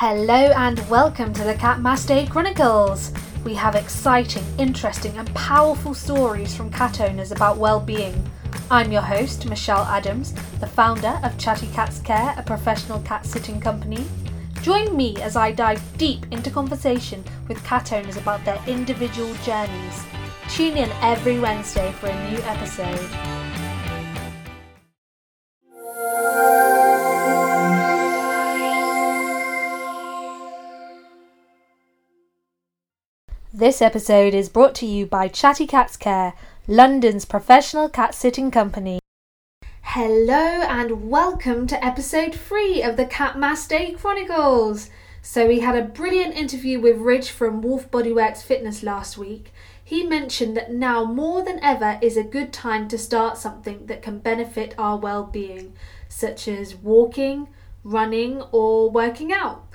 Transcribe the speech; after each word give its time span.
Hello 0.00 0.52
and 0.58 0.86
welcome 0.90 1.32
to 1.32 1.42
the 1.42 1.54
Catmaste 1.54 2.28
Chronicles. 2.28 3.14
We 3.46 3.54
have 3.54 3.74
exciting, 3.74 4.44
interesting, 4.58 5.16
and 5.16 5.34
powerful 5.34 5.94
stories 5.94 6.54
from 6.54 6.70
cat 6.70 7.00
owners 7.00 7.32
about 7.32 7.56
well-being. 7.56 8.30
I'm 8.70 8.92
your 8.92 9.00
host, 9.00 9.46
Michelle 9.48 9.84
Adams, 9.84 10.34
the 10.60 10.66
founder 10.66 11.18
of 11.22 11.38
Chatty 11.38 11.68
Cats 11.68 12.00
Care, 12.00 12.34
a 12.36 12.42
professional 12.42 13.00
cat 13.04 13.24
sitting 13.24 13.58
company. 13.58 14.04
Join 14.60 14.94
me 14.94 15.16
as 15.22 15.34
I 15.34 15.50
dive 15.50 15.82
deep 15.96 16.26
into 16.30 16.50
conversation 16.50 17.24
with 17.48 17.64
cat 17.64 17.90
owners 17.94 18.18
about 18.18 18.44
their 18.44 18.62
individual 18.66 19.32
journeys. 19.44 20.04
Tune 20.50 20.76
in 20.76 20.90
every 21.00 21.40
Wednesday 21.40 21.90
for 21.92 22.08
a 22.08 22.30
new 22.30 22.38
episode. 22.42 23.45
This 33.58 33.80
episode 33.80 34.34
is 34.34 34.50
brought 34.50 34.74
to 34.74 34.86
you 34.86 35.06
by 35.06 35.28
Chatty 35.28 35.66
Cats 35.66 35.96
Care, 35.96 36.34
London's 36.68 37.24
professional 37.24 37.88
cat 37.88 38.14
sitting 38.14 38.50
company. 38.50 38.98
Hello 39.80 40.34
and 40.68 41.08
welcome 41.08 41.66
to 41.68 41.82
episode 41.82 42.34
3 42.34 42.82
of 42.82 42.98
the 42.98 43.06
Catmaste 43.06 43.96
Chronicles. 43.96 44.90
So, 45.22 45.46
we 45.46 45.60
had 45.60 45.74
a 45.74 45.88
brilliant 45.88 46.36
interview 46.36 46.78
with 46.78 46.98
Ridge 46.98 47.30
from 47.30 47.62
Wolf 47.62 47.90
Bodyworks 47.90 48.42
Fitness 48.42 48.82
last 48.82 49.16
week. 49.16 49.54
He 49.82 50.04
mentioned 50.04 50.54
that 50.58 50.70
now 50.70 51.06
more 51.06 51.42
than 51.42 51.58
ever 51.64 51.98
is 52.02 52.18
a 52.18 52.22
good 52.22 52.52
time 52.52 52.88
to 52.88 52.98
start 52.98 53.38
something 53.38 53.86
that 53.86 54.02
can 54.02 54.18
benefit 54.18 54.74
our 54.76 54.98
well 54.98 55.24
being, 55.24 55.72
such 56.10 56.46
as 56.46 56.74
walking, 56.74 57.48
running, 57.82 58.42
or 58.52 58.90
working 58.90 59.32
out. 59.32 59.65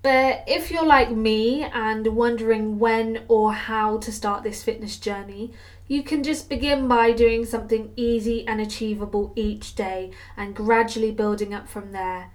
But 0.00 0.44
if 0.46 0.70
you're 0.70 0.86
like 0.86 1.10
me 1.10 1.64
and 1.64 2.06
wondering 2.06 2.78
when 2.78 3.24
or 3.26 3.52
how 3.52 3.98
to 3.98 4.12
start 4.12 4.44
this 4.44 4.62
fitness 4.62 4.96
journey, 4.96 5.52
you 5.88 6.02
can 6.02 6.22
just 6.22 6.48
begin 6.48 6.86
by 6.86 7.12
doing 7.12 7.44
something 7.44 7.92
easy 7.96 8.46
and 8.46 8.60
achievable 8.60 9.32
each 9.34 9.74
day 9.74 10.12
and 10.36 10.54
gradually 10.54 11.10
building 11.10 11.52
up 11.52 11.68
from 11.68 11.92
there. 11.92 12.30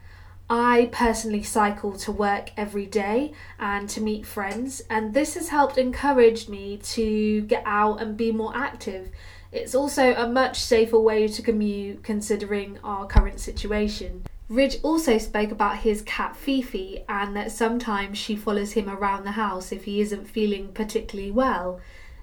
I 0.50 0.90
personally 0.92 1.42
cycle 1.42 1.94
to 2.00 2.12
work 2.12 2.52
every 2.58 2.86
day 2.86 3.32
and 3.58 3.88
to 3.90 4.02
meet 4.02 4.26
friends, 4.26 4.82
and 4.90 5.14
this 5.14 5.36
has 5.36 5.50
helped 5.50 5.78
encourage 5.78 6.50
me 6.50 6.78
to 6.78 7.42
get 7.42 7.64
out 7.66 8.02
and 8.02 8.18
be 8.18 8.32
more 8.32 8.56
active. 8.56 9.10
It's 9.54 9.74
also 9.74 10.14
a 10.14 10.28
much 10.28 10.60
safer 10.60 11.00
way 11.00 11.28
to 11.30 11.42
commute 11.42 12.04
considering 12.04 12.78
our 12.84 13.08
current 13.08 13.40
situation. 13.40 14.26
Ridge 14.54 14.78
also 14.84 15.18
spoke 15.18 15.50
about 15.50 15.78
his 15.78 16.04
cat 16.04 16.36
Fifi 16.36 17.04
and 17.10 17.36
that 17.36 17.52
sometimes 17.52 18.20
she 18.20 18.36
follows 18.36 18.74
him 18.74 18.88
around 18.88 19.24
the 19.24 19.32
house 19.32 19.72
if 19.72 19.86
he 19.86 20.00
isn't 20.00 20.30
feeling 20.30 20.72
particularly 20.74 21.32
well. 21.32 21.82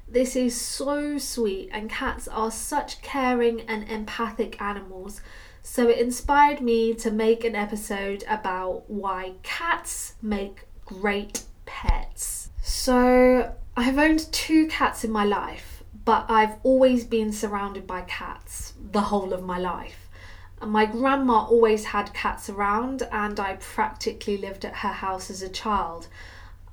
This 0.08 0.36
is 0.36 0.60
so 0.60 1.18
sweet, 1.18 1.70
and 1.72 1.90
cats 1.90 2.28
are 2.28 2.52
such 2.52 3.02
caring 3.02 3.62
and 3.62 3.88
empathic 3.88 4.62
animals. 4.62 5.20
So 5.62 5.88
it 5.88 5.98
inspired 5.98 6.60
me 6.60 6.94
to 6.94 7.10
make 7.10 7.44
an 7.44 7.56
episode 7.56 8.22
about 8.28 8.88
why 8.88 9.32
cats 9.42 10.14
make 10.22 10.66
great 10.84 11.42
pets. 11.66 12.50
So 12.62 13.56
I've 13.76 13.98
owned 13.98 14.32
two 14.32 14.68
cats 14.68 15.02
in 15.02 15.10
my 15.10 15.24
life, 15.24 15.82
but 16.04 16.26
I've 16.28 16.58
always 16.62 17.04
been 17.04 17.32
surrounded 17.32 17.88
by 17.88 18.02
cats 18.02 18.74
the 18.92 19.00
whole 19.00 19.32
of 19.32 19.42
my 19.42 19.58
life. 19.58 19.99
My 20.64 20.84
grandma 20.84 21.46
always 21.46 21.86
had 21.86 22.12
cats 22.12 22.50
around, 22.50 23.02
and 23.10 23.40
I 23.40 23.56
practically 23.56 24.36
lived 24.36 24.64
at 24.64 24.76
her 24.76 24.88
house 24.88 25.30
as 25.30 25.40
a 25.40 25.48
child. 25.48 26.08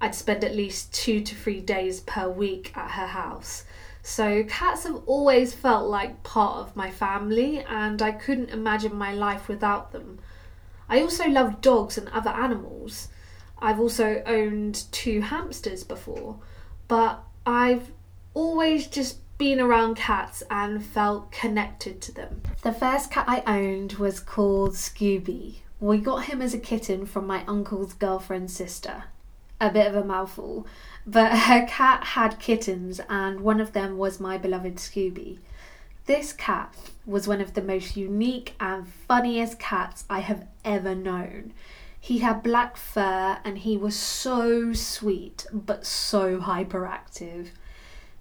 I'd 0.01 0.13
spend 0.13 0.43
at 0.43 0.55
least 0.55 0.93
two 0.93 1.21
to 1.21 1.35
three 1.35 1.61
days 1.61 2.01
per 2.01 2.29
week 2.29 2.75
at 2.75 2.91
her 2.91 3.07
house. 3.07 3.63
So, 4.03 4.43
cats 4.43 4.83
have 4.83 5.01
always 5.05 5.53
felt 5.53 5.89
like 5.89 6.23
part 6.23 6.57
of 6.57 6.75
my 6.75 6.91
family, 6.91 7.59
and 7.59 8.01
I 8.01 8.11
couldn't 8.11 8.49
imagine 8.49 8.95
my 8.95 9.13
life 9.13 9.47
without 9.47 9.91
them. 9.91 10.19
I 10.89 11.01
also 11.01 11.27
love 11.27 11.61
dogs 11.61 11.97
and 11.97 12.07
other 12.09 12.29
animals. 12.29 13.09
I've 13.59 13.79
also 13.79 14.21
owned 14.25 14.83
two 14.91 15.21
hamsters 15.21 15.83
before, 15.83 16.37
but 16.87 17.23
I've 17.45 17.91
always 18.33 18.87
just 18.87 19.17
been 19.37 19.59
around 19.59 19.95
cats 19.95 20.41
and 20.49 20.83
felt 20.83 21.31
connected 21.31 22.01
to 22.01 22.11
them. 22.11 22.41
The 22.63 22.73
first 22.73 23.11
cat 23.11 23.25
I 23.27 23.43
owned 23.45 23.93
was 23.93 24.19
called 24.19 24.71
Scooby. 24.71 25.57
We 25.79 25.99
got 25.99 26.25
him 26.25 26.41
as 26.41 26.53
a 26.53 26.59
kitten 26.59 27.05
from 27.05 27.27
my 27.27 27.43
uncle's 27.47 27.93
girlfriend's 27.93 28.55
sister. 28.55 29.03
A 29.61 29.71
bit 29.71 29.87
of 29.87 29.95
a 29.95 30.03
mouthful, 30.03 30.65
but 31.05 31.31
her 31.37 31.65
cat 31.67 32.03
had 32.03 32.39
kittens, 32.39 32.99
and 33.09 33.41
one 33.41 33.61
of 33.61 33.73
them 33.73 33.97
was 33.97 34.19
my 34.19 34.37
beloved 34.37 34.75
Scooby. 34.75 35.39
This 36.07 36.31
cat 36.31 36.73
was 37.05 37.27
one 37.27 37.41
of 37.41 37.53
the 37.53 37.61
most 37.61 37.97
unique 37.97 38.55
and 38.59 38.87
funniest 38.87 39.59
cats 39.59 40.05
I 40.09 40.21
have 40.21 40.47
ever 40.63 40.95
known. 40.95 41.53
He 41.99 42.19
had 42.19 42.43
black 42.43 42.77
fur 42.77 43.39
and 43.43 43.57
he 43.57 43.75
was 43.75 43.95
so 43.95 44.71
sweet 44.71 45.45
but 45.51 45.85
so 45.85 46.39
hyperactive. 46.39 47.49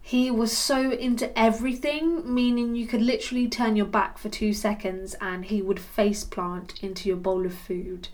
He 0.06 0.30
was 0.30 0.56
so 0.56 0.92
into 0.92 1.36
everything, 1.36 2.32
meaning 2.32 2.76
you 2.76 2.86
could 2.86 3.02
literally 3.02 3.48
turn 3.48 3.74
your 3.74 3.86
back 3.86 4.18
for 4.18 4.28
two 4.28 4.52
seconds 4.52 5.16
and 5.20 5.44
he 5.44 5.60
would 5.60 5.80
face 5.80 6.22
plant 6.22 6.80
into 6.80 7.08
your 7.08 7.18
bowl 7.18 7.44
of 7.44 7.52
food. 7.52 8.06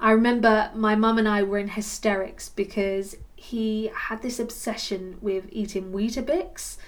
I 0.00 0.12
remember 0.12 0.70
my 0.74 0.94
mum 0.94 1.18
and 1.18 1.28
I 1.28 1.42
were 1.42 1.58
in 1.58 1.68
hysterics 1.68 2.48
because 2.48 3.14
he 3.36 3.90
had 3.94 4.22
this 4.22 4.40
obsession 4.40 5.18
with 5.20 5.50
eating 5.52 5.92
Weetabix, 5.92 6.78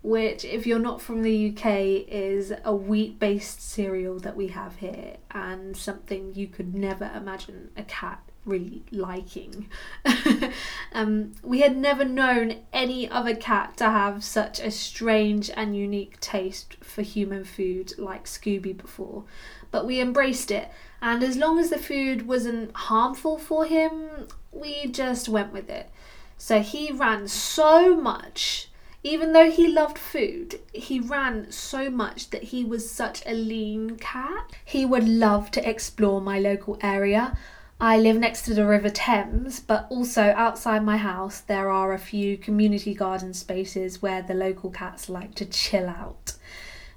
which, 0.00 0.42
if 0.46 0.66
you're 0.66 0.78
not 0.78 1.02
from 1.02 1.20
the 1.20 1.50
UK, 1.50 2.08
is 2.08 2.50
a 2.64 2.74
wheat 2.74 3.18
based 3.18 3.60
cereal 3.60 4.18
that 4.20 4.36
we 4.36 4.46
have 4.46 4.76
here 4.76 5.18
and 5.32 5.76
something 5.76 6.34
you 6.34 6.46
could 6.46 6.74
never 6.74 7.10
imagine 7.14 7.70
a 7.76 7.82
cat 7.82 8.22
really 8.44 8.82
liking. 8.90 9.68
um, 10.92 11.32
we 11.42 11.60
had 11.60 11.76
never 11.76 12.04
known 12.04 12.56
any 12.82 13.08
other 13.08 13.36
cat 13.36 13.76
to 13.76 13.84
have 13.84 14.24
such 14.24 14.58
a 14.58 14.68
strange 14.68 15.48
and 15.54 15.76
unique 15.76 16.18
taste 16.18 16.76
for 16.82 17.02
human 17.02 17.44
food 17.44 17.92
like 17.96 18.24
Scooby 18.24 18.76
before, 18.76 19.22
but 19.70 19.86
we 19.86 20.00
embraced 20.00 20.50
it, 20.50 20.68
and 21.00 21.22
as 21.22 21.36
long 21.36 21.60
as 21.60 21.70
the 21.70 21.78
food 21.78 22.26
wasn't 22.26 22.74
harmful 22.74 23.38
for 23.38 23.66
him, 23.66 24.26
we 24.50 24.86
just 24.86 25.28
went 25.28 25.52
with 25.52 25.70
it. 25.70 25.90
So 26.36 26.60
he 26.60 26.90
ran 26.90 27.28
so 27.28 27.94
much. 27.94 28.68
Even 29.04 29.32
though 29.32 29.50
he 29.50 29.66
loved 29.66 29.98
food, 29.98 30.60
he 30.72 30.98
ran 30.98 31.50
so 31.50 31.88
much 31.90 32.30
that 32.30 32.44
he 32.44 32.64
was 32.64 32.88
such 32.88 33.22
a 33.26 33.34
lean 33.34 33.96
cat. 33.96 34.52
He 34.64 34.84
would 34.84 35.08
love 35.08 35.50
to 35.52 35.68
explore 35.68 36.20
my 36.20 36.38
local 36.38 36.78
area 36.82 37.36
I 37.84 37.98
live 37.98 38.16
next 38.16 38.42
to 38.42 38.54
the 38.54 38.64
River 38.64 38.90
Thames, 38.90 39.58
but 39.58 39.88
also 39.90 40.32
outside 40.36 40.84
my 40.84 40.98
house 40.98 41.40
there 41.40 41.68
are 41.68 41.92
a 41.92 41.98
few 41.98 42.36
community 42.36 42.94
garden 42.94 43.34
spaces 43.34 44.00
where 44.00 44.22
the 44.22 44.34
local 44.34 44.70
cats 44.70 45.08
like 45.08 45.34
to 45.34 45.44
chill 45.44 45.88
out. 45.88 46.34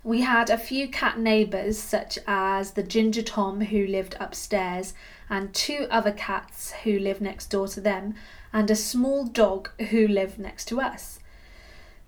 We 0.03 0.21
had 0.21 0.51
a 0.51 0.59
few 0.59 0.87
cat 0.87 1.17
neighbours, 1.17 1.79
such 1.79 2.19
as 2.27 2.73
the 2.73 2.83
Ginger 2.83 3.23
Tom 3.23 3.61
who 3.61 3.87
lived 3.87 4.15
upstairs, 4.19 4.93
and 5.27 5.55
two 5.55 5.87
other 5.89 6.11
cats 6.11 6.73
who 6.83 6.99
lived 6.99 7.19
next 7.19 7.47
door 7.47 7.67
to 7.69 7.81
them, 7.81 8.13
and 8.53 8.69
a 8.69 8.75
small 8.75 9.25
dog 9.25 9.71
who 9.89 10.07
lived 10.07 10.37
next 10.37 10.65
to 10.65 10.79
us. 10.79 11.17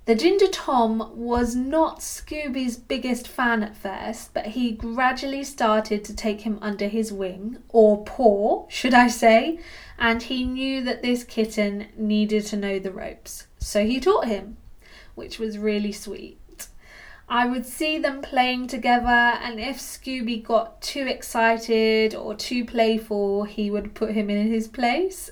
The 0.07 0.15
Ginger 0.15 0.47
Tom 0.47 1.11
was 1.17 1.53
not 1.53 1.99
Scooby's 1.99 2.77
biggest 2.77 3.27
fan 3.27 3.61
at 3.61 3.75
first, 3.75 4.33
but 4.33 4.45
he 4.45 4.71
gradually 4.71 5.43
started 5.43 6.05
to 6.05 6.15
take 6.15 6.39
him 6.43 6.59
under 6.61 6.87
his 6.87 7.11
wing, 7.11 7.57
or 7.67 8.05
paw, 8.05 8.67
should 8.69 8.93
I 8.93 9.09
say, 9.09 9.59
and 9.99 10.23
he 10.23 10.45
knew 10.45 10.81
that 10.85 11.01
this 11.01 11.25
kitten 11.25 11.87
needed 11.97 12.45
to 12.45 12.55
know 12.55 12.79
the 12.79 12.93
ropes. 12.93 13.47
So 13.59 13.85
he 13.85 13.99
taught 13.99 14.29
him, 14.29 14.55
which 15.15 15.39
was 15.39 15.57
really 15.57 15.91
sweet. 15.91 16.69
I 17.27 17.45
would 17.45 17.65
see 17.65 17.97
them 17.97 18.21
playing 18.21 18.67
together, 18.67 19.09
and 19.09 19.59
if 19.59 19.77
Scooby 19.77 20.41
got 20.41 20.81
too 20.81 21.05
excited 21.05 22.15
or 22.15 22.33
too 22.33 22.63
playful, 22.63 23.43
he 23.43 23.69
would 23.69 23.93
put 23.93 24.11
him 24.11 24.29
in 24.29 24.47
his 24.47 24.69
place. 24.69 25.29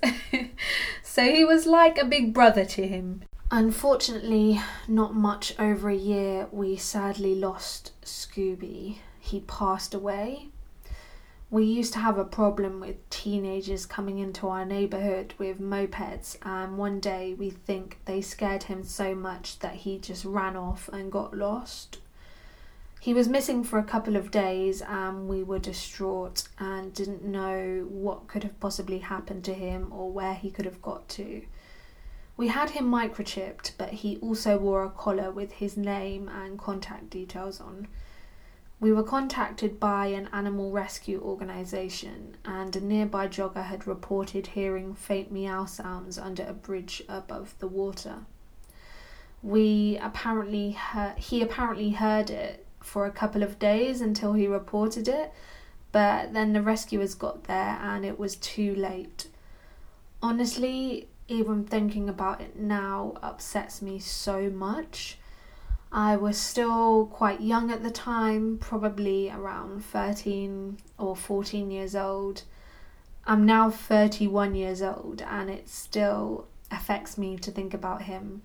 so 1.01 1.24
he 1.24 1.45
was 1.45 1.66
like 1.66 1.98
a 1.98 2.04
big 2.04 2.33
brother 2.33 2.66
to 2.66 2.86
him. 2.86 3.24
Unfortunately, 3.57 4.60
not 4.86 5.16
much 5.16 5.57
over 5.57 5.88
a 5.88 5.96
year, 5.96 6.50
we 6.52 6.75
sadly 6.75 7.36
lost 7.36 7.94
Scooby. 8.04 8.98
He 9.18 9.40
passed 9.40 9.94
away. 9.94 10.50
We 11.50 11.63
used 11.63 11.94
to 11.94 12.00
have 12.00 12.18
a 12.18 12.25
problem 12.25 12.81
with 12.81 13.10
teenagers 13.10 13.86
coming 13.86 14.19
into 14.19 14.50
our 14.50 14.66
neighbourhood 14.66 15.36
with 15.38 15.62
mopeds, 15.62 16.36
and 16.42 16.78
one 16.78 17.00
day 17.00 17.34
we 17.34 17.50
think 17.50 18.00
they 18.04 18.19
scared 18.19 18.63
him 18.63 18.84
so 18.84 19.16
much 19.16 19.60
that 19.60 19.75
he 19.75 20.00
just 20.00 20.25
ran 20.25 20.57
off 20.57 20.90
and 20.90 21.10
got 21.10 21.34
lost. 21.34 22.00
He 23.00 23.13
was 23.13 23.30
missing 23.30 23.63
for 23.63 23.80
a 23.80 23.86
couple 23.86 24.18
of 24.18 24.31
days 24.31 24.81
and 24.81 25.30
we 25.30 25.44
were 25.44 25.60
distraught 25.60 26.50
and 26.60 26.94
didn't 26.94 27.24
know 27.24 27.88
what 27.88 28.28
could 28.28 28.44
have 28.44 28.60
possibly 28.60 28.98
happened 29.00 29.46
to 29.46 29.54
him 29.54 29.94
or 29.94 30.12
where 30.12 30.34
he 30.34 30.52
could 30.52 30.66
have 30.66 30.81
got 30.81 31.07
to. 31.10 31.44
We 32.37 32.49
had 32.49 32.71
him 32.71 32.91
microchipped, 32.91 33.73
but 33.77 33.89
he 33.89 34.17
also 34.17 34.57
wore 34.57 34.83
a 34.83 34.89
collar 34.89 35.31
with 35.31 35.53
his 35.53 35.77
name 35.77 36.27
and 36.27 36.59
contact 36.59 37.09
details 37.09 37.61
on. 37.61 37.87
We 38.79 38.91
were 38.91 39.03
contacted 39.03 39.79
by 39.79 40.07
an 40.07 40.27
animal 40.33 40.71
rescue 40.71 41.21
organisation, 41.21 42.35
and 42.43 42.75
a 42.75 42.81
nearby 42.81 43.27
jogger 43.27 43.63
had 43.63 43.87
reported 43.87 44.47
hearing 44.47 44.93
faint 44.95 45.31
meow 45.31 45.63
sounds 45.65 46.17
under 46.17 46.43
a 46.43 46.53
bridge 46.53 47.01
above 47.07 47.55
the 47.59 47.67
water. 47.67 48.25
We 49.41 49.97
apparently 50.01 50.71
he-, 50.93 51.21
he 51.21 51.41
apparently 51.41 51.91
heard 51.91 52.29
it 52.29 52.65
for 52.81 53.05
a 53.05 53.11
couple 53.11 53.43
of 53.43 53.59
days 53.59 54.01
until 54.01 54.33
he 54.33 54.45
reported 54.45 55.07
it, 55.07 55.31
but 55.93 56.33
then 56.33 56.51
the 56.51 56.61
rescuers 56.61 57.15
got 57.15 57.45
there 57.45 57.79
and 57.81 58.03
it 58.03 58.19
was 58.19 58.35
too 58.35 58.75
late. 58.75 59.29
Honestly, 60.21 61.07
even 61.27 61.63
thinking 61.63 62.07
about 62.07 62.42
it 62.42 62.57
now 62.60 63.13
upsets 63.22 63.81
me 63.81 64.00
so 64.00 64.50
much. 64.50 65.18
I 65.92 66.18
was 66.18 66.38
still 66.38 67.06
quite 67.06 67.42
young 67.42 67.72
at 67.72 67.83
the 67.83 67.92
time, 67.92 68.57
probably 68.57 69.30
around 69.30 69.86
13 69.86 70.77
or 70.98 71.16
14 71.16 71.72
years 71.72 71.95
old. 71.95 72.44
I'm 73.25 73.45
now 73.45 73.69
31 73.72 74.56
years 74.56 74.81
old 74.81 75.22
and 75.22 75.50
it 75.50 75.69
still 75.69 76.48
affects 76.69 77.18
me 77.18 77.38
to 77.38 77.51
think 77.51 77.74
about 77.74 78.04
him. 78.04 78.42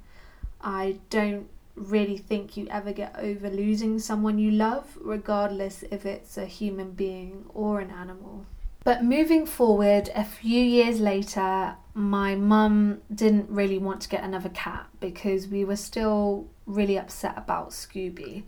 I 0.61 0.99
don't 1.11 1.49
really 1.75 2.19
think 2.19 2.57
you 2.57 2.67
ever 2.71 2.93
get 2.93 3.17
over 3.19 3.51
losing 3.51 3.99
someone 3.99 4.39
you 4.39 4.51
love, 4.51 4.97
regardless 5.01 5.83
if 5.91 6.07
it's 6.07 6.37
a 6.39 6.47
human 6.47 6.93
being 6.93 7.45
or 7.53 7.81
an 7.81 7.91
animal. 7.91 8.47
But 8.83 9.05
moving 9.05 9.45
forward, 9.45 10.11
a 10.15 10.25
few 10.25 10.63
years 10.63 11.01
later, 11.01 11.77
my 11.93 12.35
mum 12.35 13.03
didn't 13.15 13.51
really 13.51 13.79
want 13.79 14.01
to 14.03 14.09
get 14.09 14.25
another 14.25 14.49
cat 14.49 14.87
because 15.01 15.49
we 15.49 15.65
were 15.65 15.77
still 15.77 16.49
really 16.67 16.99
upset 16.99 17.35
about 17.37 17.71
Scooby. 17.71 18.45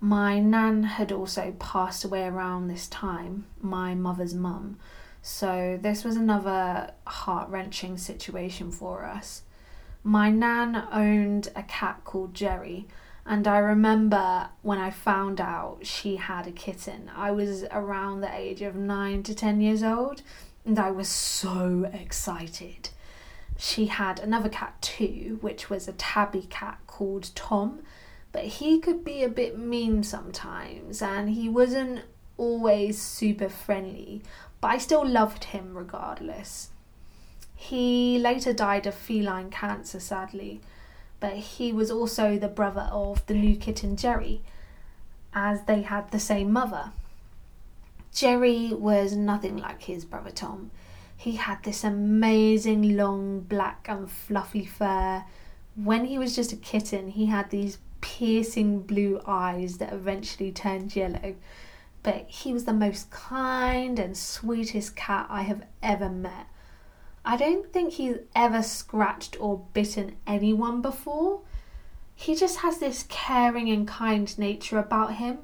My 0.00 0.40
nan 0.40 0.84
had 0.84 1.12
also 1.12 1.54
passed 1.58 2.04
away 2.04 2.24
around 2.24 2.68
this 2.68 2.88
time, 2.88 3.44
my 3.60 3.94
mother's 3.94 4.32
mum, 4.32 4.78
so 5.20 5.78
this 5.80 6.04
was 6.04 6.16
another 6.16 6.92
heart 7.06 7.50
wrenching 7.50 7.98
situation 7.98 8.70
for 8.70 9.04
us 9.04 9.42
my 10.02 10.30
nan 10.30 10.86
owned 10.92 11.48
a 11.54 11.62
cat 11.62 12.00
called 12.04 12.34
Jerry, 12.34 12.86
and 13.26 13.46
I 13.46 13.58
remember 13.58 14.48
when 14.62 14.78
I 14.78 14.90
found 14.90 15.40
out 15.40 15.78
she 15.82 16.16
had 16.16 16.46
a 16.46 16.52
kitten, 16.52 17.10
I 17.14 17.30
was 17.30 17.64
around 17.70 18.20
the 18.20 18.34
age 18.34 18.62
of 18.62 18.74
nine 18.74 19.22
to 19.24 19.34
ten 19.34 19.60
years 19.60 19.82
old, 19.82 20.22
and 20.64 20.78
I 20.78 20.90
was 20.90 21.08
so 21.08 21.90
excited. 21.92 22.90
She 23.56 23.86
had 23.86 24.18
another 24.18 24.48
cat 24.48 24.80
too, 24.80 25.38
which 25.42 25.68
was 25.68 25.86
a 25.86 25.92
tabby 25.92 26.46
cat 26.48 26.78
called 26.86 27.30
Tom, 27.34 27.80
but 28.32 28.44
he 28.44 28.78
could 28.78 29.04
be 29.04 29.22
a 29.22 29.28
bit 29.28 29.58
mean 29.58 30.02
sometimes, 30.02 31.02
and 31.02 31.30
he 31.30 31.48
wasn't 31.48 32.02
always 32.38 33.00
super 33.00 33.48
friendly, 33.48 34.22
but 34.60 34.68
I 34.68 34.78
still 34.78 35.06
loved 35.06 35.44
him 35.44 35.76
regardless. 35.76 36.70
He 37.54 38.18
later 38.18 38.54
died 38.54 38.86
of 38.86 38.94
feline 38.94 39.50
cancer, 39.50 40.00
sadly, 40.00 40.62
but 41.20 41.34
he 41.34 41.72
was 41.72 41.90
also 41.90 42.38
the 42.38 42.48
brother 42.48 42.88
of 42.90 43.24
the 43.26 43.34
new 43.34 43.56
kitten 43.56 43.96
Jerry, 43.96 44.40
as 45.32 45.62
they 45.64 45.82
had 45.82 46.10
the 46.10 46.18
same 46.18 46.50
mother. 46.52 46.92
Jerry 48.12 48.72
was 48.72 49.14
nothing 49.14 49.58
like 49.58 49.82
his 49.82 50.04
brother 50.04 50.30
Tom. 50.30 50.70
He 51.16 51.36
had 51.36 51.62
this 51.62 51.84
amazing 51.84 52.96
long 52.96 53.40
black 53.40 53.86
and 53.88 54.10
fluffy 54.10 54.64
fur. 54.64 55.24
When 55.76 56.06
he 56.06 56.18
was 56.18 56.34
just 56.34 56.52
a 56.52 56.56
kitten, 56.56 57.08
he 57.08 57.26
had 57.26 57.50
these 57.50 57.78
piercing 58.00 58.80
blue 58.80 59.20
eyes 59.26 59.78
that 59.78 59.92
eventually 59.92 60.50
turned 60.50 60.96
yellow. 60.96 61.36
But 62.02 62.26
he 62.28 62.52
was 62.52 62.64
the 62.64 62.72
most 62.72 63.10
kind 63.10 63.98
and 63.98 64.16
sweetest 64.16 64.96
cat 64.96 65.26
I 65.28 65.42
have 65.42 65.62
ever 65.82 66.08
met. 66.08 66.46
I 67.24 67.36
don't 67.36 67.72
think 67.72 67.94
he's 67.94 68.16
ever 68.34 68.62
scratched 68.62 69.36
or 69.40 69.66
bitten 69.72 70.16
anyone 70.26 70.80
before. 70.80 71.42
He 72.14 72.34
just 72.34 72.58
has 72.58 72.78
this 72.78 73.04
caring 73.08 73.70
and 73.70 73.86
kind 73.86 74.36
nature 74.38 74.78
about 74.78 75.14
him. 75.14 75.38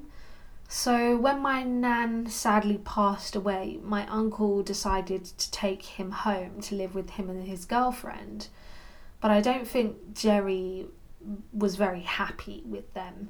So, 0.69 1.15
when 1.15 1.39
my 1.41 1.63
nan 1.63 2.27
sadly 2.27 2.77
passed 2.77 3.35
away, 3.35 3.79
my 3.81 4.05
uncle 4.07 4.63
decided 4.63 5.23
to 5.25 5.51
take 5.51 5.83
him 5.83 6.11
home 6.11 6.61
to 6.63 6.75
live 6.75 6.93
with 6.93 7.11
him 7.11 7.29
and 7.29 7.47
his 7.47 7.63
girlfriend. 7.63 8.49
But 9.21 9.31
I 9.31 9.39
don't 9.39 9.67
think 9.67 10.13
Jerry 10.13 10.87
was 11.53 11.75
very 11.75 12.01
happy 12.01 12.63
with 12.65 12.93
them. 12.93 13.29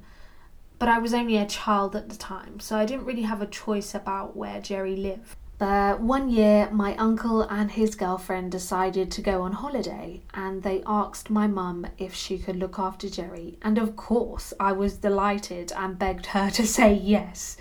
But 0.78 0.88
I 0.88 0.98
was 0.98 1.14
only 1.14 1.36
a 1.36 1.46
child 1.46 1.96
at 1.96 2.08
the 2.08 2.16
time, 2.16 2.60
so 2.60 2.76
I 2.76 2.84
didn't 2.84 3.06
really 3.06 3.22
have 3.22 3.42
a 3.42 3.46
choice 3.46 3.94
about 3.94 4.36
where 4.36 4.60
Jerry 4.60 4.96
lived. 4.96 5.36
But 5.58 6.00
one 6.00 6.30
year, 6.30 6.68
my 6.70 6.94
uncle 6.96 7.42
and 7.42 7.72
his 7.72 7.96
girlfriend 7.96 8.52
decided 8.52 9.10
to 9.10 9.20
go 9.20 9.42
on 9.42 9.52
holiday, 9.52 10.20
and 10.32 10.62
they 10.62 10.84
asked 10.86 11.30
my 11.30 11.48
mum 11.48 11.88
if 11.98 12.14
she 12.14 12.38
could 12.38 12.54
look 12.54 12.78
after 12.78 13.10
Jerry. 13.10 13.58
And 13.60 13.76
of 13.76 13.96
course, 13.96 14.54
I 14.60 14.70
was 14.70 14.98
delighted 14.98 15.72
and 15.72 15.98
begged 15.98 16.26
her 16.26 16.48
to 16.58 16.64
say 16.64 16.94
yes. 16.94 17.56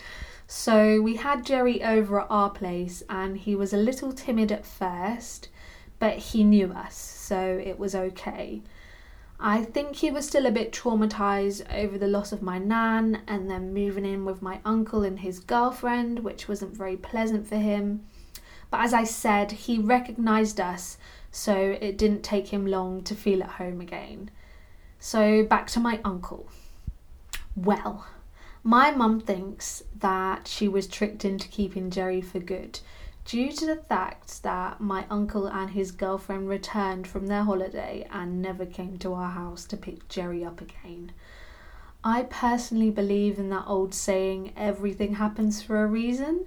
So 0.46 1.02
we 1.02 1.16
had 1.16 1.44
Jerry 1.44 1.84
over 1.84 2.22
at 2.22 2.28
our 2.30 2.52
place, 2.52 3.02
and 3.10 3.36
he 3.36 3.56
was 3.56 3.74
a 3.74 3.78
little 3.78 4.14
timid 4.14 4.52
at 4.52 4.66
first, 4.66 5.50
but 5.98 6.18
he 6.18 6.44
knew 6.44 6.72
us, 6.72 6.96
so 6.96 7.60
it 7.64 7.80
was 7.80 7.96
okay. 7.96 8.62
I 9.40 9.64
think 9.64 9.98
he 9.98 10.10
was 10.10 10.28
still 10.28 10.48
a 10.48 10.52
bit 10.52 10.72
traumatized 10.72 11.62
over 11.72 11.98
the 11.98 12.08
loss 12.08 12.32
of 12.32 12.42
my 12.42 12.58
nan 12.58 13.22
and 13.28 13.50
then 13.50 13.74
moving 13.74 14.06
in 14.06 14.26
with 14.26 14.42
my 14.42 14.60
uncle 14.66 15.04
and 15.04 15.20
his 15.20 15.40
girlfriend, 15.40 16.20
which 16.20 16.48
wasn't 16.48 16.76
very 16.76 16.98
pleasant 16.98 17.48
for 17.48 17.58
him. 17.58 18.06
But 18.72 18.82
as 18.82 18.94
I 18.94 19.04
said, 19.04 19.52
he 19.52 19.78
recognized 19.78 20.60
us, 20.60 20.98
so 21.32 21.78
it 21.80 21.98
didn't 21.98 22.24
take 22.24 22.48
him 22.48 22.66
long 22.66 23.04
to 23.04 23.16
feel 23.16 23.44
at 23.44 23.52
home 23.52 23.80
again. 23.80 24.32
So 25.00 25.44
back 25.44 25.68
to 25.68 25.80
my 25.80 26.00
uncle. 26.04 26.50
Well, 27.56 28.08
my 28.64 28.92
mum 28.92 29.20
thinks 29.20 29.84
that 30.00 30.48
she 30.48 30.68
was 30.68 30.88
tricked 30.88 31.24
into 31.24 31.48
keeping 31.48 31.92
Jerry 31.92 32.22
for 32.22 32.40
good 32.40 32.80
due 33.28 33.52
to 33.52 33.66
the 33.66 33.76
fact 33.76 34.42
that 34.44 34.80
my 34.80 35.06
uncle 35.10 35.48
and 35.48 35.72
his 35.72 35.92
girlfriend 35.92 36.48
returned 36.48 37.06
from 37.06 37.28
their 37.28 37.44
holiday 37.44 38.08
and 38.10 38.42
never 38.42 38.66
came 38.66 38.98
to 38.98 39.14
our 39.14 39.32
house 39.32 39.66
to 39.66 39.76
pick 39.76 40.08
Jerry 40.08 40.46
up 40.46 40.62
again. 40.62 41.12
I 42.06 42.24
personally 42.24 42.90
believe 42.90 43.38
in 43.38 43.50
that 43.50 43.66
old 43.68 43.94
saying, 43.94 44.54
everything 44.56 45.16
happens 45.16 45.62
for 45.62 45.84
a 45.84 45.88
reason, 45.88 46.46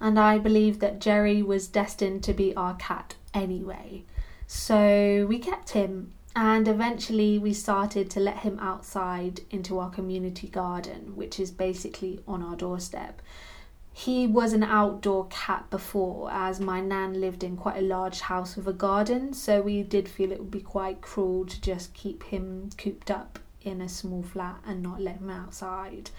and 0.00 0.16
I 0.16 0.38
believe 0.38 0.78
that 0.78 1.00
Jerry 1.00 1.42
was 1.42 1.66
destined 1.66 2.22
to 2.22 2.32
be 2.32 2.54
our 2.54 2.74
cat 2.74 3.16
anyway. 3.34 4.04
So 4.46 5.26
we 5.28 5.40
kept 5.40 5.70
him, 5.70 6.12
and 6.36 6.68
eventually 6.68 7.36
we 7.36 7.52
started 7.52 8.08
to 8.10 8.20
let 8.20 8.38
him 8.38 8.60
outside 8.60 9.40
into 9.50 9.80
our 9.80 9.90
community 9.90 10.46
garden, 10.46 11.16
which 11.16 11.40
is 11.40 11.50
basically 11.50 12.20
on 12.28 12.44
our 12.44 12.54
doorstep 12.54 13.20
he 13.92 14.26
was 14.26 14.52
an 14.52 14.62
outdoor 14.62 15.26
cat 15.26 15.68
before, 15.70 16.30
as 16.32 16.58
my 16.60 16.80
nan 16.80 17.20
lived 17.20 17.44
in 17.44 17.56
quite 17.56 17.76
a 17.76 17.82
large 17.82 18.20
house 18.20 18.56
with 18.56 18.66
a 18.66 18.72
garden, 18.72 19.34
so 19.34 19.60
we 19.60 19.82
did 19.82 20.08
feel 20.08 20.32
it 20.32 20.38
would 20.38 20.50
be 20.50 20.60
quite 20.60 21.02
cruel 21.02 21.44
to 21.44 21.60
just 21.60 21.92
keep 21.92 22.24
him 22.24 22.70
cooped 22.78 23.10
up 23.10 23.38
in 23.60 23.80
a 23.80 23.88
small 23.88 24.22
flat 24.22 24.60
and 24.66 24.82
not 24.82 25.00
let 25.00 25.18
him 25.18 25.30
outside. 25.30 26.10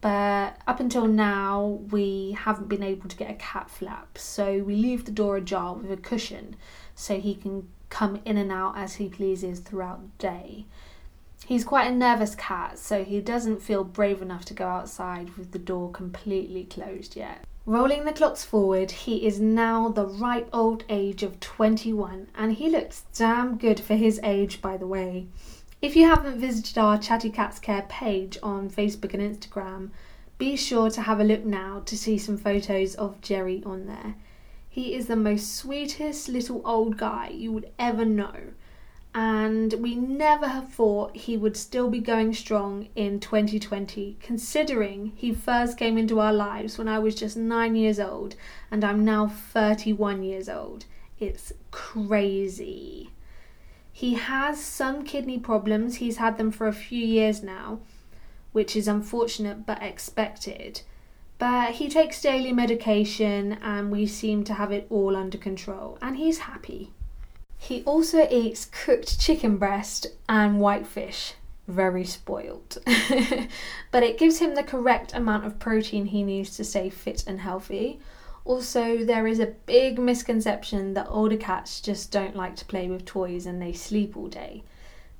But 0.00 0.58
up 0.66 0.80
until 0.80 1.06
now, 1.06 1.80
we 1.90 2.32
haven't 2.32 2.68
been 2.68 2.82
able 2.82 3.08
to 3.08 3.16
get 3.16 3.30
a 3.30 3.34
cat 3.34 3.70
flap, 3.70 4.18
so 4.18 4.58
we 4.58 4.74
leave 4.74 5.04
the 5.04 5.12
door 5.12 5.36
ajar 5.36 5.74
with 5.74 5.92
a 5.92 5.96
cushion 5.96 6.56
so 6.94 7.20
he 7.20 7.34
can 7.34 7.68
come 7.88 8.20
in 8.24 8.36
and 8.38 8.50
out 8.50 8.76
as 8.76 8.94
he 8.94 9.08
pleases 9.08 9.60
throughout 9.60 10.00
the 10.00 10.08
day. 10.18 10.64
He's 11.46 11.64
quite 11.64 11.90
a 11.90 11.94
nervous 11.94 12.34
cat, 12.34 12.78
so 12.78 13.04
he 13.04 13.20
doesn't 13.20 13.62
feel 13.62 13.84
brave 13.84 14.22
enough 14.22 14.44
to 14.46 14.54
go 14.54 14.68
outside 14.68 15.36
with 15.36 15.50
the 15.50 15.58
door 15.58 15.90
completely 15.90 16.64
closed 16.64 17.16
yet. 17.16 17.44
Rolling 17.66 18.04
the 18.04 18.12
clocks 18.12 18.44
forward, 18.44 18.90
he 18.90 19.26
is 19.26 19.40
now 19.40 19.88
the 19.88 20.06
ripe 20.06 20.48
old 20.52 20.84
age 20.88 21.22
of 21.22 21.40
21, 21.40 22.28
and 22.34 22.52
he 22.52 22.68
looks 22.68 23.04
damn 23.14 23.56
good 23.56 23.80
for 23.80 23.94
his 23.94 24.20
age, 24.22 24.62
by 24.62 24.76
the 24.76 24.86
way. 24.86 25.26
If 25.80 25.96
you 25.96 26.06
haven't 26.06 26.38
visited 26.38 26.78
our 26.78 26.96
Chatty 26.96 27.30
Cats 27.30 27.58
Care 27.58 27.86
page 27.88 28.38
on 28.42 28.70
Facebook 28.70 29.14
and 29.14 29.22
Instagram, 29.22 29.90
be 30.38 30.56
sure 30.56 30.90
to 30.90 31.02
have 31.02 31.20
a 31.20 31.24
look 31.24 31.44
now 31.44 31.82
to 31.86 31.98
see 31.98 32.18
some 32.18 32.36
photos 32.36 32.94
of 32.94 33.20
Jerry 33.20 33.62
on 33.66 33.86
there. 33.86 34.14
He 34.68 34.94
is 34.94 35.06
the 35.06 35.16
most 35.16 35.56
sweetest 35.56 36.28
little 36.28 36.62
old 36.64 36.96
guy 36.96 37.28
you 37.28 37.52
would 37.52 37.70
ever 37.78 38.04
know 38.04 38.54
and 39.14 39.74
we 39.74 39.94
never 39.94 40.48
have 40.48 40.72
thought 40.72 41.14
he 41.14 41.36
would 41.36 41.56
still 41.56 41.90
be 41.90 42.00
going 42.00 42.32
strong 42.32 42.88
in 42.96 43.20
2020, 43.20 44.16
considering 44.20 45.12
he 45.14 45.34
first 45.34 45.76
came 45.76 45.98
into 45.98 46.18
our 46.18 46.32
lives 46.32 46.78
when 46.78 46.88
I 46.88 46.98
was 46.98 47.14
just 47.14 47.36
nine 47.36 47.76
years 47.76 48.00
old 48.00 48.36
and 48.70 48.82
I'm 48.82 49.04
now 49.04 49.28
31 49.28 50.22
years 50.22 50.48
old. 50.48 50.86
It's 51.18 51.52
crazy. 51.70 53.10
He 53.92 54.14
has 54.14 54.58
some 54.58 55.04
kidney 55.04 55.38
problems, 55.38 55.96
he's 55.96 56.16
had 56.16 56.38
them 56.38 56.50
for 56.50 56.66
a 56.66 56.72
few 56.72 57.04
years 57.04 57.42
now, 57.42 57.80
which 58.52 58.74
is 58.74 58.88
unfortunate 58.88 59.66
but 59.66 59.82
expected. 59.82 60.80
But 61.38 61.72
he 61.72 61.90
takes 61.90 62.22
daily 62.22 62.52
medication 62.52 63.58
and 63.60 63.90
we 63.90 64.06
seem 64.06 64.44
to 64.44 64.54
have 64.54 64.72
it 64.72 64.86
all 64.88 65.16
under 65.16 65.36
control, 65.36 65.98
and 66.00 66.16
he's 66.16 66.38
happy. 66.38 66.92
He 67.62 67.84
also 67.84 68.26
eats 68.28 68.64
cooked 68.64 69.20
chicken 69.20 69.56
breast 69.56 70.08
and 70.28 70.58
whitefish. 70.58 71.34
Very 71.68 72.04
spoiled. 72.04 72.78
but 73.92 74.02
it 74.02 74.18
gives 74.18 74.40
him 74.40 74.56
the 74.56 74.64
correct 74.64 75.14
amount 75.14 75.46
of 75.46 75.60
protein 75.60 76.06
he 76.06 76.24
needs 76.24 76.56
to 76.56 76.64
stay 76.64 76.90
fit 76.90 77.22
and 77.24 77.38
healthy. 77.38 78.00
Also, 78.44 79.04
there 79.04 79.28
is 79.28 79.38
a 79.38 79.54
big 79.64 80.00
misconception 80.00 80.94
that 80.94 81.06
older 81.08 81.36
cats 81.36 81.80
just 81.80 82.10
don't 82.10 82.34
like 82.34 82.56
to 82.56 82.64
play 82.64 82.88
with 82.88 83.04
toys 83.04 83.46
and 83.46 83.62
they 83.62 83.72
sleep 83.72 84.16
all 84.16 84.26
day. 84.26 84.64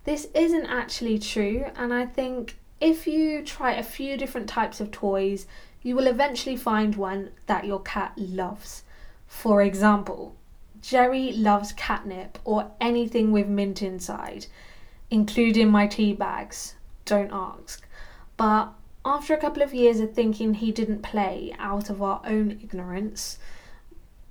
This 0.03 0.27
isn't 0.35 0.67
actually 0.67 1.21
true, 1.21 1.67
and 1.77 1.95
I 1.95 2.07
think 2.07 2.59
if 2.81 3.07
you 3.07 3.45
try 3.45 3.75
a 3.75 3.85
few 3.85 4.17
different 4.17 4.49
types 4.49 4.81
of 4.81 4.91
toys, 4.91 5.47
you 5.81 5.95
will 5.95 6.09
eventually 6.09 6.57
find 6.57 6.97
one 6.97 7.31
that 7.47 7.67
your 7.67 7.81
cat 7.83 8.15
loves. 8.17 8.83
For 9.29 9.63
example, 9.63 10.35
Jerry 10.83 11.33
loves 11.33 11.73
catnip 11.73 12.39
or 12.45 12.71
anything 12.81 13.31
with 13.31 13.47
mint 13.47 13.83
inside, 13.83 14.47
including 15.11 15.71
my 15.71 15.87
tea 15.87 16.13
bags. 16.13 16.75
Don't 17.05 17.31
ask. 17.33 17.87
But 18.37 18.73
after 19.05 19.33
a 19.33 19.41
couple 19.41 19.63
of 19.63 19.73
years 19.73 20.01
of 20.01 20.13
thinking 20.13 20.55
he 20.55 20.73
didn't 20.73 21.03
play 21.03 21.55
out 21.59 21.89
of 21.89 22.03
our 22.03 22.21
own 22.27 22.59
ignorance, 22.63 23.39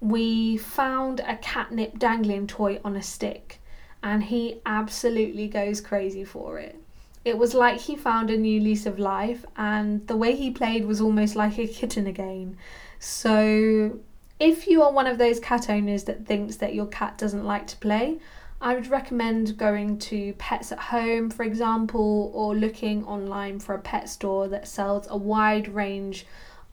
we 0.01 0.57
found 0.57 1.21
a 1.21 1.37
catnip 1.37 1.97
dangling 1.97 2.47
toy 2.47 2.79
on 2.83 2.95
a 2.95 3.01
stick, 3.01 3.59
and 4.03 4.23
he 4.23 4.61
absolutely 4.65 5.47
goes 5.47 5.79
crazy 5.79 6.23
for 6.23 6.57
it. 6.59 6.75
It 7.23 7.37
was 7.37 7.53
like 7.53 7.79
he 7.79 7.95
found 7.95 8.29
a 8.29 8.37
new 8.37 8.59
lease 8.59 8.85
of 8.85 8.97
life, 8.99 9.45
and 9.55 10.05
the 10.07 10.17
way 10.17 10.35
he 10.35 10.51
played 10.51 10.85
was 10.85 10.99
almost 10.99 11.35
like 11.35 11.57
a 11.59 11.67
kitten 11.67 12.07
again. 12.07 12.57
So 12.99 13.99
if 14.41 14.65
you 14.65 14.81
are 14.81 14.91
one 14.91 15.05
of 15.05 15.19
those 15.19 15.39
cat 15.39 15.69
owners 15.69 16.05
that 16.05 16.25
thinks 16.25 16.55
that 16.55 16.73
your 16.73 16.87
cat 16.87 17.15
doesn't 17.15 17.45
like 17.45 17.67
to 17.67 17.77
play, 17.77 18.17
I 18.59 18.73
would 18.73 18.87
recommend 18.87 19.55
going 19.55 19.99
to 19.99 20.33
Pets 20.33 20.71
at 20.71 20.79
Home, 20.79 21.29
for 21.29 21.43
example, 21.43 22.31
or 22.33 22.55
looking 22.55 23.05
online 23.05 23.59
for 23.59 23.75
a 23.75 23.79
pet 23.79 24.09
store 24.09 24.47
that 24.47 24.67
sells 24.67 25.05
a 25.11 25.15
wide 25.15 25.67
range 25.67 26.25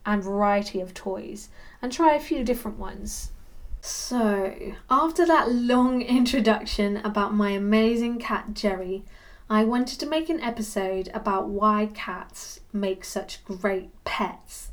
and 0.06 0.25
variety 0.25 0.80
of 0.80 0.94
toys 0.94 1.50
and 1.82 1.92
try 1.92 2.14
a 2.14 2.20
few 2.20 2.42
different 2.42 2.78
ones. 2.78 3.32
So, 3.82 4.72
after 4.88 5.26
that 5.26 5.52
long 5.52 6.00
introduction 6.18 6.96
about 6.96 7.34
my 7.34 7.50
amazing 7.50 8.18
cat 8.18 8.54
Jerry, 8.54 9.04
I 9.50 9.64
wanted 9.64 10.00
to 10.00 10.06
make 10.06 10.30
an 10.30 10.40
episode 10.40 11.10
about 11.12 11.48
why 11.50 11.90
cats 11.92 12.60
make 12.72 13.04
such 13.04 13.44
great 13.44 13.90
pets. 14.04 14.70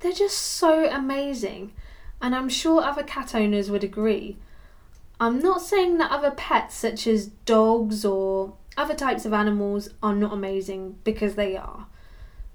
They're 0.00 0.12
just 0.12 0.36
so 0.36 0.86
amazing 0.90 1.72
and 2.20 2.34
I'm 2.34 2.48
sure 2.48 2.82
other 2.82 3.02
cat 3.02 3.34
owners 3.34 3.70
would 3.70 3.84
agree. 3.84 4.36
I'm 5.18 5.40
not 5.40 5.62
saying 5.62 5.98
that 5.98 6.10
other 6.10 6.30
pets, 6.30 6.74
such 6.74 7.06
as 7.06 7.28
dogs 7.46 8.04
or 8.04 8.54
other 8.76 8.94
types 8.94 9.24
of 9.24 9.32
animals, 9.32 9.90
are 10.02 10.14
not 10.14 10.32
amazing 10.32 10.98
because 11.04 11.34
they 11.34 11.56
are. 11.56 11.86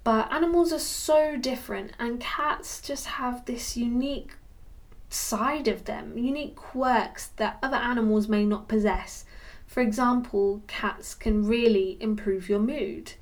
But 0.04 0.32
animals 0.32 0.72
are 0.72 0.78
so 0.78 1.36
different, 1.36 1.92
and 1.98 2.20
cats 2.20 2.80
just 2.80 3.06
have 3.06 3.44
this 3.44 3.76
unique 3.76 4.32
side 5.08 5.68
of 5.68 5.84
them, 5.84 6.16
unique 6.16 6.56
quirks 6.56 7.28
that 7.36 7.58
other 7.62 7.76
animals 7.76 8.28
may 8.28 8.44
not 8.44 8.68
possess. 8.68 9.24
For 9.66 9.80
example, 9.80 10.62
cats 10.66 11.14
can 11.14 11.46
really 11.46 11.96
improve 12.00 12.48
your 12.48 12.58
mood. 12.58 13.12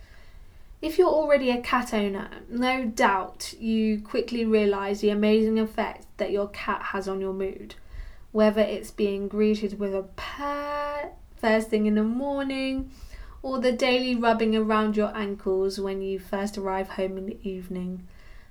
If 0.82 0.96
you're 0.96 1.08
already 1.08 1.50
a 1.50 1.60
cat 1.60 1.92
owner, 1.92 2.30
no 2.49 2.87
doubt 2.87 3.52
you 3.58 4.00
quickly 4.00 4.46
realise 4.46 5.00
the 5.00 5.10
amazing 5.10 5.58
effect 5.58 6.06
that 6.16 6.30
your 6.30 6.49
cat 6.49 6.80
has 6.92 7.06
on 7.06 7.20
your 7.20 7.34
mood. 7.34 7.75
Whether 8.32 8.62
it's 8.62 8.90
being 8.90 9.28
greeted 9.28 9.78
with 9.78 9.94
a 9.94 10.08
purr 10.16 11.10
first 11.37 11.68
thing 11.68 11.87
in 11.87 11.96
the 11.96 12.02
morning, 12.02 12.90
or 13.42 13.58
the 13.58 13.72
daily 13.72 14.14
rubbing 14.14 14.54
around 14.56 14.96
your 14.96 15.14
ankles 15.16 15.80
when 15.80 16.02
you 16.02 16.18
first 16.18 16.56
arrive 16.56 16.90
home 16.90 17.16
in 17.18 17.26
the 17.26 17.38
evening, 17.49 18.06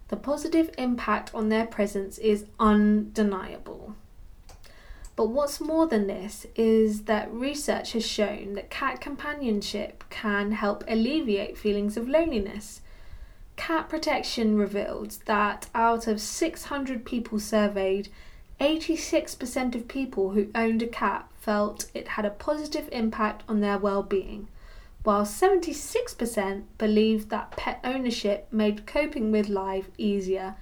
the 0.10 0.16
positive 0.18 0.72
impact 0.78 1.34
on 1.34 1.50
their 1.50 1.66
presence 1.66 2.18
is 2.18 2.46
undeniable. 2.60 3.96
But 5.20 5.32
what's 5.32 5.60
more 5.60 5.86
than 5.86 6.08
this 6.08 6.48
is 6.56 7.02
that 7.02 7.30
research 7.30 7.92
has 7.92 8.08
shown 8.08 8.54
that 8.54 8.70
cat 8.70 9.02
companionship 9.02 10.06
can 10.10 10.54
help 10.54 10.86
alleviate 10.88 11.58
feelings 11.58 11.98
of 11.98 12.08
loneliness. 12.08 12.80
Cat 13.58 13.90
Protection 13.90 14.56
revealed 14.56 15.18
that 15.26 15.68
out 15.76 16.08
of 16.08 16.22
600 16.22 17.04
people 17.04 17.38
surveyed, 17.38 18.08
86% 18.62 19.76
of 19.76 19.90
people 19.90 20.30
who 20.30 20.48
owned 20.56 20.82
a 20.82 20.88
cat 20.88 21.28
felt 21.36 21.92
it 21.94 22.08
had 22.08 22.24
a 22.24 22.30
positive 22.30 22.88
impact 22.94 23.44
on 23.50 23.60
their 23.60 23.78
well 23.78 24.04
being, 24.04 24.48
while 25.04 25.26
76% 25.26 26.64
believed 26.78 27.30
that 27.30 27.52
pet 27.58 27.82
ownership 27.84 28.48
made 28.54 28.88
coping 28.88 29.34
with 29.34 29.50
life 29.50 29.90
easier 29.98 30.56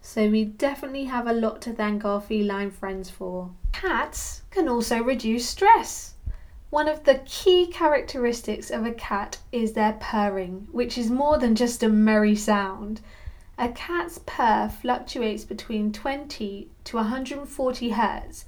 so 0.00 0.28
we 0.28 0.44
definitely 0.44 1.04
have 1.04 1.26
a 1.26 1.32
lot 1.32 1.60
to 1.62 1.72
thank 1.72 2.04
our 2.04 2.20
feline 2.20 2.70
friends 2.70 3.10
for. 3.10 3.50
Cats 3.72 4.42
can 4.50 4.68
also 4.68 5.02
reduce 5.02 5.48
stress. 5.48 6.14
One 6.70 6.88
of 6.88 7.04
the 7.04 7.22
key 7.24 7.66
characteristics 7.66 8.70
of 8.70 8.84
a 8.84 8.92
cat 8.92 9.38
is 9.52 9.72
their 9.72 9.94
purring, 10.00 10.68
which 10.70 10.98
is 10.98 11.10
more 11.10 11.38
than 11.38 11.54
just 11.54 11.82
a 11.82 11.88
merry 11.88 12.34
sound. 12.34 13.00
A 13.56 13.68
cat's 13.70 14.20
purr 14.26 14.68
fluctuates 14.68 15.44
between 15.44 15.92
20 15.92 16.68
to 16.84 16.96
140 16.96 17.90
Hz, 17.90 18.44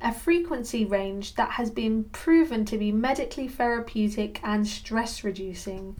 a 0.00 0.12
frequency 0.12 0.84
range 0.84 1.34
that 1.34 1.52
has 1.52 1.70
been 1.70 2.04
proven 2.04 2.64
to 2.66 2.76
be 2.76 2.92
medically 2.92 3.48
therapeutic 3.48 4.40
and 4.42 4.66
stress 4.68 5.24
reducing. 5.24 5.96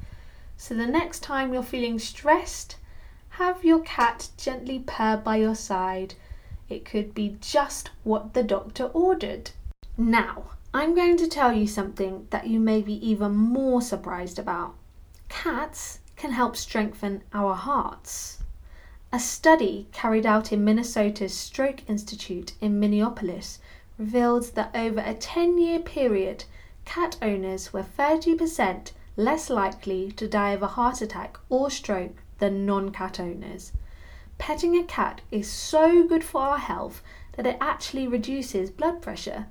So 0.56 0.74
the 0.74 0.86
next 0.86 1.20
time 1.20 1.52
you're 1.52 1.62
feeling 1.62 1.98
stressed, 1.98 2.76
have 3.30 3.64
your 3.64 3.80
cat 3.80 4.28
gently 4.36 4.80
purr 4.86 5.16
by 5.16 5.36
your 5.36 5.54
side. 5.54 6.14
It 6.72 6.86
could 6.86 7.12
be 7.12 7.36
just 7.40 7.90
what 8.02 8.32
the 8.32 8.42
doctor 8.42 8.86
ordered. 8.94 9.50
Now, 9.98 10.44
I'm 10.72 10.94
going 10.94 11.18
to 11.18 11.28
tell 11.28 11.52
you 11.52 11.66
something 11.66 12.26
that 12.30 12.46
you 12.46 12.58
may 12.58 12.80
be 12.80 12.94
even 13.06 13.36
more 13.36 13.82
surprised 13.82 14.38
about. 14.38 14.74
Cats 15.28 15.98
can 16.16 16.32
help 16.32 16.56
strengthen 16.56 17.24
our 17.34 17.54
hearts. 17.54 18.38
A 19.12 19.20
study 19.20 19.86
carried 19.92 20.24
out 20.24 20.50
in 20.50 20.64
Minnesota's 20.64 21.36
Stroke 21.36 21.86
Institute 21.90 22.54
in 22.62 22.80
Minneapolis 22.80 23.58
revealed 23.98 24.54
that 24.54 24.74
over 24.74 25.00
a 25.00 25.12
10 25.12 25.58
year 25.58 25.78
period, 25.78 26.44
cat 26.86 27.18
owners 27.20 27.74
were 27.74 27.84
30% 27.84 28.92
less 29.18 29.50
likely 29.50 30.10
to 30.12 30.26
die 30.26 30.52
of 30.52 30.62
a 30.62 30.68
heart 30.68 31.02
attack 31.02 31.36
or 31.50 31.70
stroke 31.70 32.22
than 32.38 32.64
non 32.64 32.90
cat 32.92 33.20
owners. 33.20 33.72
Petting 34.44 34.76
a 34.76 34.82
cat 34.82 35.20
is 35.30 35.48
so 35.48 36.02
good 36.04 36.24
for 36.24 36.40
our 36.40 36.58
health 36.58 37.00
that 37.36 37.46
it 37.46 37.56
actually 37.60 38.08
reduces 38.08 38.72
blood 38.72 39.00
pressure. 39.00 39.46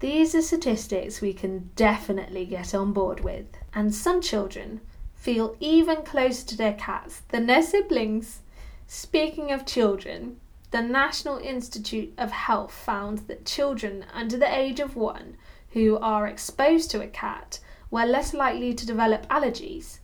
These 0.00 0.34
are 0.34 0.42
statistics 0.42 1.22
we 1.22 1.32
can 1.32 1.70
definitely 1.74 2.44
get 2.44 2.74
on 2.74 2.92
board 2.92 3.20
with. 3.20 3.46
And 3.72 3.94
some 3.94 4.20
children 4.20 4.82
feel 5.14 5.56
even 5.58 6.02
closer 6.02 6.46
to 6.48 6.56
their 6.58 6.74
cats 6.74 7.22
than 7.30 7.46
their 7.46 7.62
siblings. 7.62 8.40
Speaking 8.86 9.52
of 9.52 9.64
children, 9.64 10.38
the 10.70 10.82
National 10.82 11.38
Institute 11.38 12.12
of 12.18 12.30
Health 12.30 12.74
found 12.74 13.20
that 13.20 13.46
children 13.46 14.04
under 14.12 14.36
the 14.36 14.54
age 14.54 14.80
of 14.80 14.96
one 14.96 15.38
who 15.70 15.96
are 15.96 16.26
exposed 16.26 16.90
to 16.90 17.00
a 17.00 17.06
cat 17.06 17.58
were 17.90 18.04
less 18.04 18.34
likely 18.34 18.74
to 18.74 18.86
develop 18.86 19.26
allergies. 19.28 20.00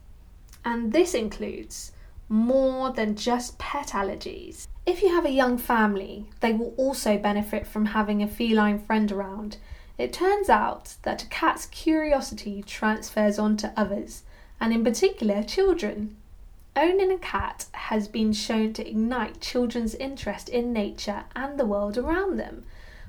And 0.65 0.91
this 0.91 1.13
includes 1.13 1.91
more 2.29 2.91
than 2.91 3.15
just 3.15 3.57
pet 3.57 3.89
allergies. 3.89 4.67
If 4.85 5.01
you 5.01 5.09
have 5.09 5.25
a 5.25 5.31
young 5.31 5.57
family, 5.57 6.25
they 6.39 6.53
will 6.53 6.73
also 6.77 7.17
benefit 7.17 7.67
from 7.67 7.87
having 7.87 8.23
a 8.23 8.27
feline 8.27 8.79
friend 8.79 9.11
around. 9.11 9.57
It 9.97 10.13
turns 10.13 10.49
out 10.49 10.95
that 11.03 11.23
a 11.23 11.27
cat's 11.27 11.65
curiosity 11.65 12.63
transfers 12.65 13.39
on 13.39 13.57
to 13.57 13.73
others, 13.75 14.23
and 14.59 14.73
in 14.73 14.83
particular 14.83 15.43
children. 15.43 16.15
Owning 16.75 17.11
a 17.11 17.17
cat 17.17 17.65
has 17.71 18.07
been 18.07 18.33
shown 18.33 18.73
to 18.73 18.87
ignite 18.87 19.41
children's 19.41 19.95
interest 19.95 20.47
in 20.47 20.71
nature 20.71 21.23
and 21.35 21.59
the 21.59 21.65
world 21.65 21.97
around 21.97 22.37
them. 22.37 22.65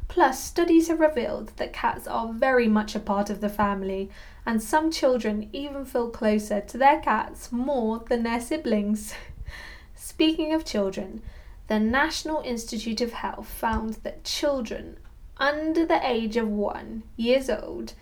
Plus, 0.08 0.42
studies 0.42 0.88
have 0.88 1.00
revealed 1.00 1.52
that 1.58 1.72
cats 1.72 2.06
are 2.06 2.32
very 2.32 2.66
much 2.66 2.94
a 2.94 3.00
part 3.00 3.28
of 3.28 3.40
the 3.40 3.48
family, 3.48 4.10
and 4.46 4.62
some 4.62 4.90
children 4.90 5.50
even 5.52 5.84
feel 5.84 6.08
closer 6.08 6.60
to 6.62 6.78
their 6.78 6.98
cats 7.00 7.52
more 7.52 8.00
than 8.08 8.22
their 8.22 8.40
siblings. 8.40 9.14
Speaking 9.94 10.54
of 10.54 10.64
children, 10.64 11.22
the 11.68 11.78
National 11.78 12.40
Institute 12.40 13.02
of 13.02 13.12
Health 13.12 13.48
found 13.48 13.94
that 14.02 14.24
children 14.24 14.96
under 15.36 15.84
the 15.84 16.04
age 16.04 16.36
of 16.36 16.48
one 16.48 17.02
years 17.16 17.50
old 17.50 17.92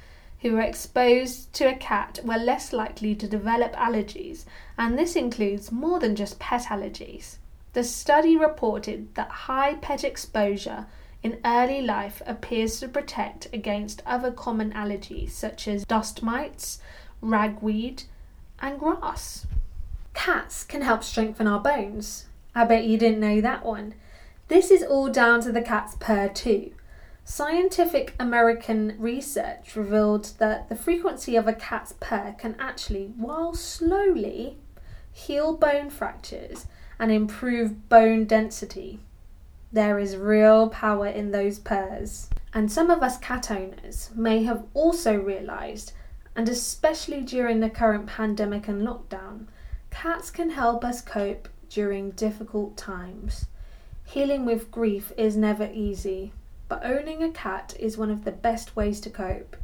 who 0.41 0.53
were 0.53 0.61
exposed 0.61 1.53
to 1.55 1.65
a 1.65 1.75
cat 1.75 2.21
were 2.23 2.37
less 2.37 2.73
likely 2.73 3.15
to 3.17 3.27
develop 3.27 3.75
allergies, 3.75 4.45
and 4.79 4.97
this 4.97 5.17
includes 5.17 5.73
more 5.73 5.99
than 5.99 6.15
just 6.15 6.39
pet 6.39 6.63
allergies. 6.65 7.39
The 7.73 7.83
study 7.83 8.37
reported 8.37 9.15
that 9.17 9.29
high 9.29 9.75
pet 9.75 10.05
exposure 10.05 10.87
in 11.27 11.41
early 11.45 11.83
life 11.83 12.23
appears 12.25 12.79
to 12.79 12.87
protect 12.87 13.49
against 13.53 14.01
other 14.07 14.31
common 14.31 14.73
allergies 14.73 15.33
such 15.33 15.67
as 15.67 15.85
dust 15.85 16.23
mites, 16.23 16.79
ragweed, 17.21 18.05
and 18.61 18.79
grass. 18.79 19.45
Cats 20.15 20.63
can 20.63 20.83
help 20.83 21.03
strengthen 21.03 21.49
our 21.49 21.59
bones. 21.59 22.27
I 22.55 22.65
bet 22.65 22.85
you 22.85 22.97
didn't 22.97 23.19
know 23.19 23.41
that 23.41 23.65
one. 23.65 23.95
This 24.47 24.71
is 24.71 24.85
all 24.85 25.09
down 25.09 25.41
to 25.41 25.51
the 25.51 25.63
cat's 25.63 25.97
purr, 25.99 26.29
too. 26.29 26.71
Scientific 27.25 28.15
American 28.21 28.95
research 28.97 29.75
revealed 29.75 30.31
that 30.39 30.69
the 30.69 30.77
frequency 30.77 31.35
of 31.35 31.49
a 31.49 31.53
cat's 31.55 31.93
purr 31.99 32.37
can 32.39 32.55
actually, 32.61 33.07
while 33.17 33.53
slowly, 33.53 34.59
heal 35.11 35.57
bone 35.57 35.91
fractures 35.91 36.67
and 37.01 37.11
improve 37.11 37.89
bone 37.89 38.27
density. 38.27 39.01
There 39.73 39.99
is 39.99 40.17
real 40.17 40.69
power 40.69 41.07
in 41.07 41.31
those 41.31 41.59
purrs. 41.59 42.31
And 42.55 42.73
some 42.73 42.91
of 42.91 43.03
us 43.03 43.19
cat 43.19 43.51
owners 43.51 44.11
may 44.15 44.45
have 44.45 44.65
also 44.73 45.15
realised, 45.15 45.93
and 46.35 46.49
especially 46.49 47.21
during 47.21 47.61
the 47.61 47.69
current 47.69 48.07
pandemic 48.07 48.69
and 48.69 48.83
lockdown, 48.83 49.47
cats 49.91 50.31
can 50.31 50.51
help 50.51 50.85
us 50.85 51.03
cope 51.03 51.49
during 51.69 52.13
difficult 52.13 52.77
times. 52.77 53.47
Healing 54.05 54.47
with 54.47 54.71
grief 54.71 55.13
is 55.17 55.37
never 55.37 55.69
easy, 55.73 56.33
but 56.69 56.85
owning 56.85 57.23
a 57.23 57.31
cat 57.31 57.75
is 57.79 57.99
one 57.99 58.11
of 58.11 58.25
the 58.25 58.33
best 58.33 58.77
ways 58.77 59.01
to 59.01 59.11
cope. 59.11 59.57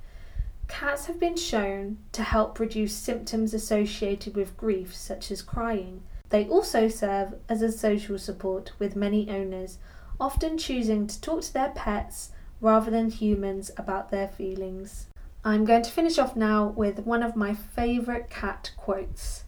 Cats 0.68 1.06
have 1.06 1.20
been 1.20 1.36
shown 1.36 1.98
to 2.12 2.22
help 2.22 2.58
reduce 2.58 2.94
symptoms 2.94 3.54
associated 3.54 4.34
with 4.34 4.56
grief, 4.56 4.94
such 4.94 5.30
as 5.30 5.42
crying. 5.42 6.02
They 6.32 6.48
also 6.48 6.88
serve 6.88 7.34
as 7.46 7.60
a 7.60 7.70
social 7.70 8.18
support 8.18 8.72
with 8.78 8.96
many 8.96 9.28
owners, 9.30 9.76
often 10.18 10.56
choosing 10.56 11.06
to 11.06 11.20
talk 11.20 11.42
to 11.42 11.52
their 11.52 11.70
pets 11.70 12.30
rather 12.60 12.90
than 12.90 13.10
humans 13.10 13.70
about 13.76 14.10
their 14.10 14.28
feelings. 14.28 15.08
I'm 15.44 15.66
going 15.66 15.82
to 15.82 15.90
finish 15.90 16.18
off 16.18 16.34
now 16.34 16.68
with 16.68 17.06
one 17.06 17.22
of 17.22 17.36
my 17.36 17.52
favourite 17.52 18.30
cat 18.30 18.72
quotes. 18.78 19.44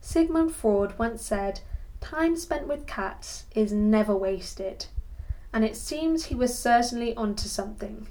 Sigmund 0.00 0.52
Freud 0.52 0.96
once 0.96 1.22
said, 1.22 1.60
Time 2.00 2.36
spent 2.36 2.68
with 2.68 2.86
cats 2.86 3.46
is 3.56 3.72
never 3.72 4.16
wasted 4.16 4.86
and 5.52 5.64
it 5.64 5.76
seems 5.76 6.26
he 6.26 6.36
was 6.36 6.56
certainly 6.56 7.16
onto 7.16 7.48
something. 7.48 8.06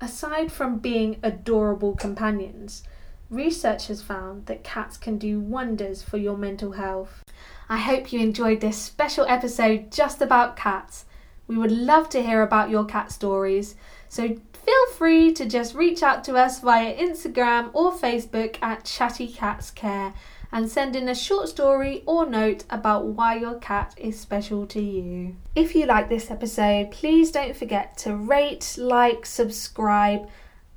Aside 0.00 0.50
from 0.50 0.78
being 0.78 1.18
adorable 1.22 1.94
companions, 1.94 2.82
research 3.28 3.88
has 3.88 4.00
found 4.00 4.46
that 4.46 4.64
cats 4.64 4.96
can 4.96 5.18
do 5.18 5.40
wonders 5.40 6.02
for 6.02 6.16
your 6.16 6.38
mental 6.38 6.72
health. 6.72 7.22
I 7.68 7.78
hope 7.78 8.12
you 8.12 8.20
enjoyed 8.20 8.60
this 8.60 8.80
special 8.80 9.26
episode 9.26 9.90
just 9.90 10.22
about 10.22 10.56
cats. 10.56 11.04
We 11.48 11.56
would 11.56 11.72
love 11.72 12.08
to 12.10 12.22
hear 12.22 12.42
about 12.42 12.70
your 12.70 12.84
cat 12.84 13.12
stories, 13.12 13.76
so 14.08 14.36
feel 14.52 14.86
free 14.96 15.32
to 15.32 15.46
just 15.46 15.74
reach 15.74 16.02
out 16.02 16.24
to 16.24 16.36
us 16.36 16.60
via 16.60 16.96
Instagram 16.96 17.70
or 17.72 17.92
Facebook 17.92 18.60
at 18.62 18.84
Chatty 18.84 19.28
Cats 19.28 19.70
Care 19.70 20.12
and 20.52 20.70
send 20.70 20.96
in 20.96 21.08
a 21.08 21.14
short 21.14 21.48
story 21.48 22.02
or 22.06 22.24
note 22.26 22.64
about 22.70 23.06
why 23.06 23.36
your 23.36 23.58
cat 23.58 23.94
is 23.96 24.18
special 24.18 24.66
to 24.66 24.80
you. 24.80 25.36
If 25.54 25.74
you 25.74 25.86
like 25.86 26.08
this 26.08 26.30
episode, 26.30 26.90
please 26.90 27.30
don't 27.30 27.56
forget 27.56 27.96
to 27.98 28.14
rate, 28.14 28.76
like, 28.78 29.26
subscribe, 29.26 30.28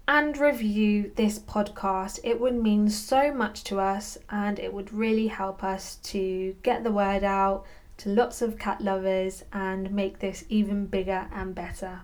and 0.09 0.39
review 0.39 1.11
this 1.17 1.37
podcast. 1.37 2.19
It 2.23 2.41
would 2.41 2.55
mean 2.55 2.89
so 2.89 3.31
much 3.31 3.63
to 3.65 3.79
us 3.79 4.17
and 4.27 4.57
it 4.57 4.73
would 4.73 4.91
really 4.91 5.27
help 5.27 5.63
us 5.63 5.97
to 5.97 6.55
get 6.63 6.83
the 6.83 6.91
word 6.91 7.23
out 7.23 7.63
to 7.97 8.09
lots 8.09 8.41
of 8.41 8.57
cat 8.57 8.81
lovers 8.81 9.43
and 9.53 9.91
make 9.91 10.17
this 10.17 10.45
even 10.49 10.87
bigger 10.87 11.27
and 11.31 11.53
better. 11.53 12.01